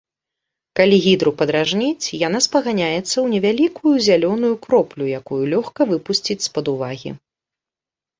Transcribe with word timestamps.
Калі 0.77 0.95
гідру 1.05 1.31
падражніць, 1.41 2.05
яна 2.27 2.39
спаганяецца 2.45 2.97
ў 2.99 3.25
невялікую 3.33 3.93
зялёную 4.07 4.49
кроплю, 4.65 5.05
якую 5.19 5.39
лёгка 5.53 5.81
выпусціць 5.93 6.39
з-пад 6.47 6.65
увагі. 6.73 7.09